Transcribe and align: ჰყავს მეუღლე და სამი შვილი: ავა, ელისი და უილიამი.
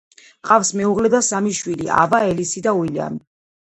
ჰყავს 0.45 0.71
მეუღლე 0.79 1.11
და 1.15 1.21
სამი 1.29 1.53
შვილი: 1.59 1.91
ავა, 2.01 2.23
ელისი 2.31 2.65
და 2.69 2.75
უილიამი. 2.81 3.23